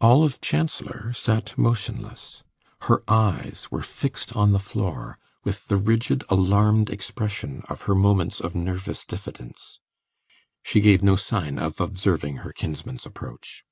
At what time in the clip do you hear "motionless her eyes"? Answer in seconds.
1.58-3.72